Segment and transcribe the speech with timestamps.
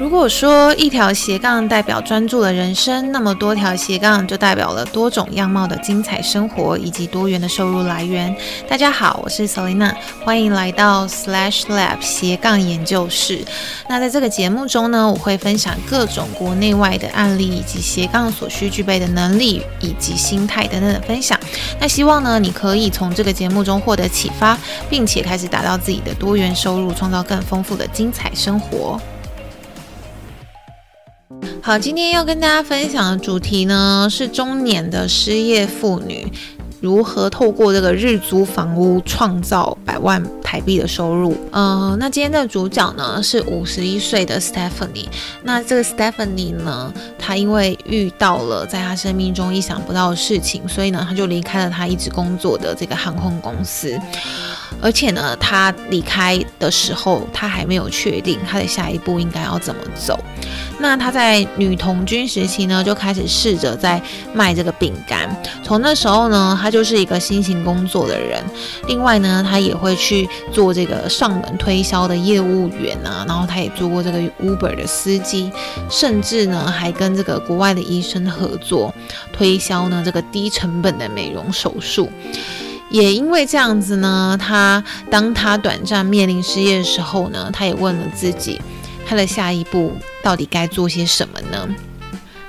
[0.00, 8.34] 如果说一条斜杠代表专注的人生，那么多条斜杠就代表了多种样貌的精彩生活以及多元的收入来源。
[8.68, 9.94] 大家好，我是 Selina，
[10.24, 13.44] 欢迎来到 Slash Lab 斜杠研究室。
[13.88, 21.38] 那在这个节目中呢，我会分享各种国内外的案例，以及斜杠所需具备的能力以及心态等等的分享。
[21.78, 24.58] 那希望呢，你可以从这个节目中获得启发，
[24.90, 29.00] 并且开始打造自己的多元收入，创造更丰富的精彩生活。
[31.66, 36.30] 好，今天要跟大家分享的主题呢，是中年的失业妇女
[36.78, 41.34] 如何透过这个日租房屋创造百万台币的收入。
[41.52, 45.06] 嗯、那今天的主角呢是五十一岁的 Stephanie。
[45.42, 53.98] 那这个 Stephanie 呢，她因为遇到了在她生命中意想不到的事情，所以呢，她就离开了她一直工作的这个航空公司。
[54.82, 60.20] 而且呢，她离开的时候，她还没有确定她的下一步应该要怎么走。
[60.78, 64.00] 那她在女童军时期呢，就开始试着在
[64.32, 65.28] 卖这个饼干。
[65.62, 68.42] 从那时候呢，她就是一个辛勤工作的人。
[68.86, 75.50] 另外呢，她也会去做这个上门推销的业务员啊，然后她也做过这个 Uber 的司机，
[75.88, 78.92] 甚至呢，还跟这个国外的医生合作
[79.32, 82.10] 推销呢这个低成本的美容手术。
[82.90, 88.60] 也因为这样子呢，她当她短暂面临失业的时候呢，她也问了自己，
[89.06, 91.68] 他的下一步到底该做些什么呢？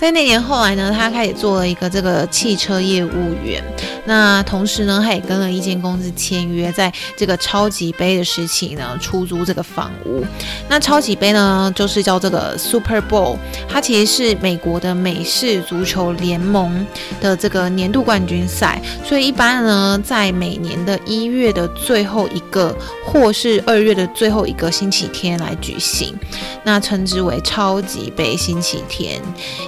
[0.00, 3.62] 在那年后来呢，他开始做了一个这个汽车业务员。
[4.06, 10.24] 那同时呢，他也跟了一间公司签约，在这个超级杯的时期呢，出租这个房屋。
[10.70, 13.36] 那超级杯呢，就是叫这个 Super Bowl，
[13.68, 16.86] 它其实是美国的美式足球联盟
[17.20, 18.80] 的这个年度冠军赛。
[19.04, 26.18] 所以一般呢，在每年的一月的最后一个，或是二月的最后一个星期天来举行，
[26.64, 29.20] 那称之为超级杯星期天。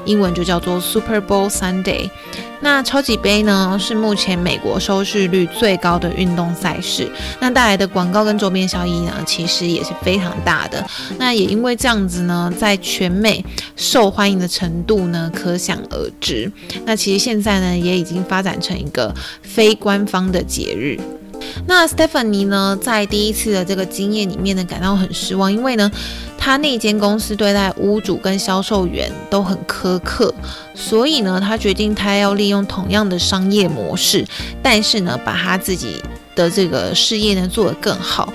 [0.07, 2.11] 因就叫做 Super Bowl Sunday。
[2.61, 7.11] 那超级杯呢，是目前美国收视率最高的运动赛事。
[7.41, 10.85] 那带来的广告跟周边效益呢，其实也是非常大的。
[11.19, 13.45] 那也因为这样子呢，在全美
[13.75, 16.51] 受欢迎的程度呢，可想而知。
[16.85, 19.13] 那其实现在呢，也已经发展成一个
[19.43, 21.01] 非官方的节日。
[21.67, 25.91] 那 Stephanie 呢，在第一次的这个经验里面呢，感到很失望，因为呢，
[26.37, 30.35] 他那间公司对待屋主跟销售员都很苛刻，
[30.75, 34.27] 所以呢，他决定他要利用同样的商业模式，
[34.63, 36.03] 但是呢，把他自己
[36.35, 38.33] 的这个事业呢做得更好。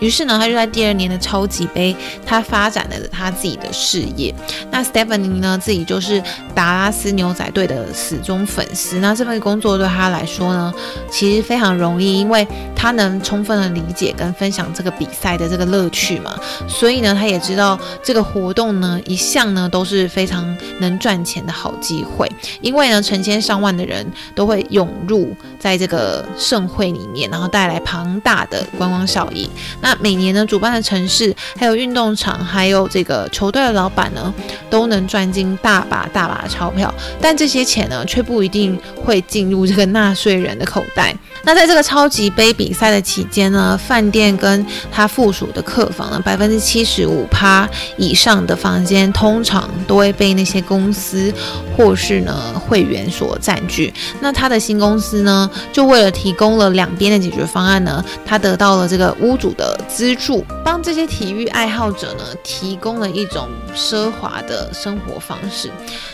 [0.00, 1.94] 于是呢，他就在第二年的超级杯，
[2.24, 4.34] 他发展了他自己的事业。
[4.70, 6.22] 那 Stephanie 呢，自己就是
[6.54, 8.98] 达拉斯牛仔队的死忠粉丝。
[9.00, 10.72] 那这份工作对他来说呢，
[11.10, 16.38] 其实非常容易，因为他能充分的理解跟分享这个比赛的这个乐趣嘛。
[16.68, 22.30] 所以呢，他也知道这个活动呢，一向呢都是非常能赚钱的好机会。
[22.60, 29.48] 因为呢，成千上万的人都会涌入在这个盛会里面，然后带来庞大的观光效益。
[29.80, 34.34] 那那每年呢，主办的城市、还有运动场、还有这个球队的老板呢，
[34.68, 41.16] 都能赚进大把大把的钞票，但这些钱呢，却不一定会进入这个纳税人的口袋。
[41.42, 47.66] 那在这个超级杯比赛的期间呢，饭店跟它附属的客房呢，百分之七十五趴
[47.96, 51.32] 以上的房间通常都会被那些公司
[51.74, 53.94] 或是呢会员所占据。
[54.20, 65.70] 那他的新公司呢，就为了提供了两边的解决方案呢，他得到了这个屋主的资助，帮这些体育爱好者呢提供了一种奢华的生活方式。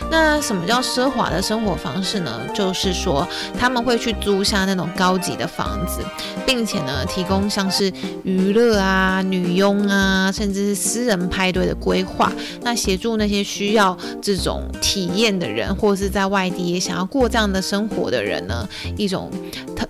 [0.09, 2.39] 那什么叫奢华的生活方式呢？
[2.53, 3.27] 就是说
[3.59, 5.15] 他们会去租下那种高。
[5.25, 6.03] 级的房子，
[6.45, 7.91] 并且呢，提供像是
[8.23, 12.31] 娱乐啊、女佣啊，甚至是私人派对的规划。
[12.61, 19.31] 那协助那些需要这种体验的人，或是在外地也想要过这样的生活的人呢，一种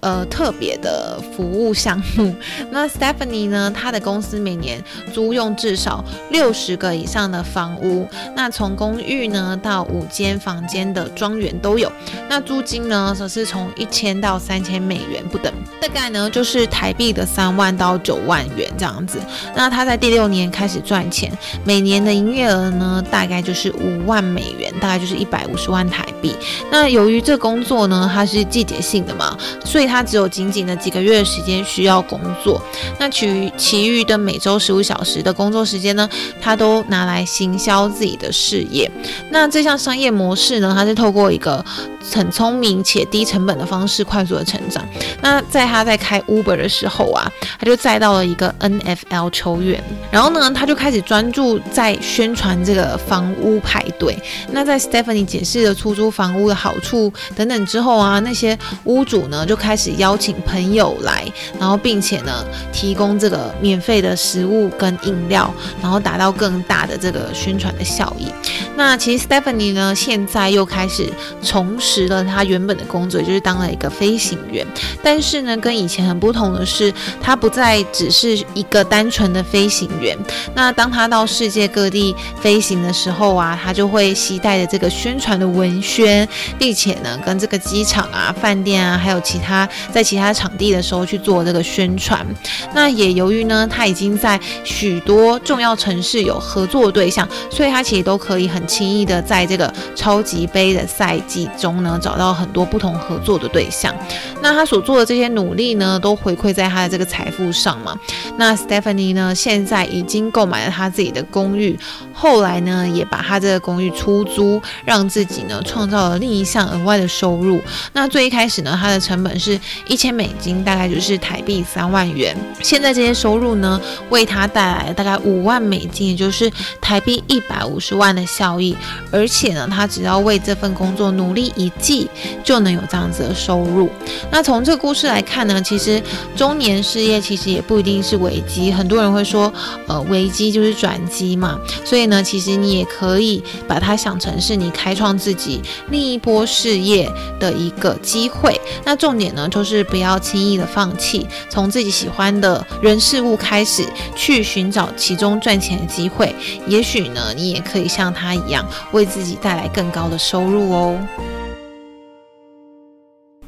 [0.05, 2.35] 呃特别的服务项目。
[2.69, 4.79] 那 Stephanie 呢，她的公司每年
[5.11, 11.91] 租用至少六十个以上的房屋，那从公寓呢到五间房间的庄园都有。
[12.29, 15.23] 那租金呢，则是从一千到三千美元。
[15.31, 19.17] 不等，大概呢就是台币的三万到九万元这样子。
[19.55, 26.35] 那他在第六年开始赚钱，每年的营业额呢大概就是五万美元，大概就是一百五十万台币。
[26.71, 32.61] 那由于这工作呢它是季节性的嘛，所以他只有仅仅的几个月的时间需要工作。
[32.99, 36.09] 那其余其余的每周十五小时的工作时间呢，
[36.41, 38.91] 他都拿来行销自己的事业。
[39.29, 41.63] 那这项商业模式呢，它是透过一个
[42.13, 44.83] 很聪明且低成本的方式快速的成长。
[45.21, 54.17] 那在他在开 Uber 的时候啊，他就载到了一个 NFL 球员，然后呢，他就开始专注在宣传这个房屋派对。
[54.51, 61.25] 那在 Stephanie 解释了出租房屋的好处等等之后啊，那些屋主呢就开始邀请朋友来，
[61.59, 68.27] 然后并且呢提供这个免费的食物跟饮料，然后达到更大的这个宣传的效益。
[68.75, 71.09] 那其实 Stephanie 呢现在又开始
[71.41, 74.65] 重拾了他原本的工作，就是当了一个飞行员。
[75.01, 80.17] 但是呢，跟以前很不同的是，他不再只是一个单纯的飞行员。
[80.53, 86.27] 那当他到世界各地飞行的时候啊，他就会携带着这个宣传的文宣，
[86.59, 92.25] 并且呢，跟这个机场啊、饭店啊，还有其他在其他场地的时候去做这个宣传。
[92.73, 103.95] 那也由于呢，他已经在许多重要城市有合作对象，所以他其实都可以很轻易的在这个超级杯的赛季中呢，找到很多不同合作的对象。
[104.41, 107.97] 那他所做的这些努力呢，都回馈在他的这个财富上嘛。
[108.37, 111.79] 那 Stephanie 呢，现在已经购买了他自己的公寓，
[112.13, 117.61] 后来呢，也把他这个公寓出租，让自己呢创造了另一项额外的收入。
[117.93, 122.35] 那最一开始呢，他的成本是一千美金，大概就是台币三万元。
[122.61, 123.79] 现在这些收入呢，
[124.09, 126.51] 为他带来了大概五万美金，也就是
[126.81, 128.75] 台币一百五十万的效益。
[129.11, 132.09] 而且呢，他只要为这份工作努力一季，
[132.43, 133.89] 就能有这样子的收入。
[134.31, 136.01] 那从这个故事来看呢，其实
[136.35, 138.71] 中年失业其实也不一定是危机。
[138.71, 139.51] 很多人会说，
[139.87, 141.59] 呃，危机就是转机嘛。
[141.83, 148.59] 所以呢，其实你也可以把它想成是你开创自己另一波事业的一个机会。
[148.83, 153.85] 那重点呢，就是不要轻易的放弃，从自己喜欢的人事物开始，
[154.15, 156.35] 去寻找其中赚钱的机会。
[156.67, 160.97] 也许呢，你也可以像他一样，为自己带来更高的收入哦。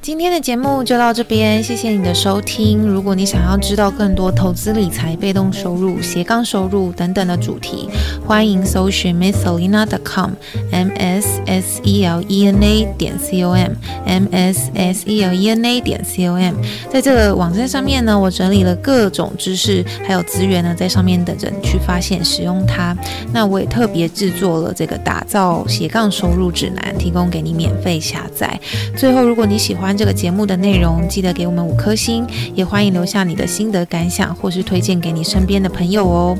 [0.07, 2.87] 今天的节目就到这边，谢谢你的收听。
[2.87, 7.89] 如果你想要知道更多投资理财、被动收入、斜杠收入等等的主题，
[8.25, 15.21] 欢迎搜寻 misselena.com，m s s e l e n a 点 c o m，m s s e
[15.25, 16.55] l e n a 点 c o m。
[16.89, 22.95] 在这个网站上面呢，我整理了各种知识还有资源呢，在上面等着你去发现、使用它。
[23.33, 28.57] 那我也特别制作了这个打造斜杠收入指南，提供给你免费下载。
[28.95, 36.37] 最后，如果你喜欢，这个节目的内容，记得给我们五颗星，也欢迎留下你的心得感想，或是推荐给你身边的朋友哦。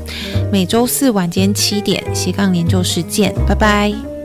[0.52, 4.17] 每周四晚间七点，斜杠研究室见，拜拜。